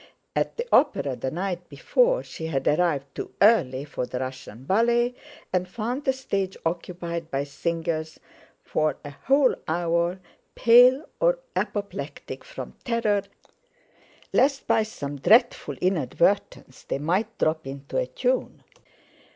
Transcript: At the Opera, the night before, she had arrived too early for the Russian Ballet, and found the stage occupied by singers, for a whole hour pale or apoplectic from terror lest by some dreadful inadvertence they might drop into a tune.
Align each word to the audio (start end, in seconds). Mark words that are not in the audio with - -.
At 0.35 0.57
the 0.57 0.65
Opera, 0.71 1.15
the 1.15 1.29
night 1.29 1.69
before, 1.69 2.23
she 2.23 2.47
had 2.47 2.67
arrived 2.67 3.13
too 3.13 3.35
early 3.39 3.85
for 3.85 4.07
the 4.07 4.17
Russian 4.17 4.63
Ballet, 4.63 5.13
and 5.53 5.67
found 5.69 6.05
the 6.05 6.11
stage 6.11 6.57
occupied 6.65 7.29
by 7.29 7.43
singers, 7.43 8.19
for 8.63 8.97
a 9.05 9.11
whole 9.11 9.53
hour 9.67 10.19
pale 10.55 11.07
or 11.19 11.37
apoplectic 11.55 12.43
from 12.43 12.73
terror 12.83 13.21
lest 14.33 14.65
by 14.65 14.81
some 14.81 15.17
dreadful 15.19 15.75
inadvertence 15.77 16.81
they 16.81 16.97
might 16.97 17.37
drop 17.37 17.67
into 17.67 17.97
a 17.97 18.07
tune. 18.07 18.63